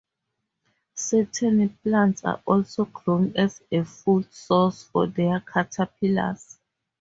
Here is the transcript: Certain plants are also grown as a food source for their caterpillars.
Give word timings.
Certain 0.95 1.69
plants 1.69 2.23
are 2.23 2.41
also 2.47 2.85
grown 2.85 3.37
as 3.37 3.61
a 3.71 3.83
food 3.85 4.33
source 4.33 4.81
for 4.81 5.05
their 5.05 5.39
caterpillars. 5.41 6.57